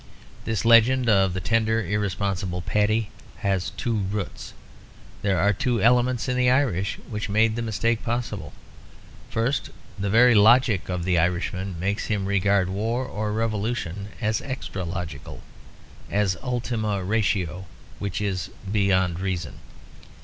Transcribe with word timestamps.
This 0.45 0.65
legend 0.65 1.07
of 1.07 1.35
the 1.35 1.39
tender, 1.39 1.79
irresponsible 1.85 2.61
Paddy 2.63 3.11
has 3.45 3.69
two 3.69 3.93
roots; 3.95 4.51
there 5.21 5.37
are 5.39 5.53
two 5.53 5.79
elements 5.79 6.27
in 6.27 6.35
the 6.35 6.49
Irish 6.49 6.97
which 7.07 7.29
made 7.29 7.55
the 7.55 7.61
mistake 7.61 8.03
possible. 8.03 8.51
First, 9.29 9.69
the 9.99 10.09
very 10.09 10.33
logic 10.33 10.89
of 10.89 11.03
the 11.03 11.19
Irishman 11.19 11.79
makes 11.79 12.05
him 12.07 12.25
regard 12.25 12.67
war 12.67 13.05
or 13.05 13.31
revolution 13.31 14.07
as 14.19 14.41
extra 14.41 14.83
logical, 14.85 15.41
an 16.09 16.27
ultima 16.41 17.03
ratio 17.03 17.67
which 17.99 18.21
is 18.21 18.49
beyond 18.71 19.19
reason. 19.19 19.59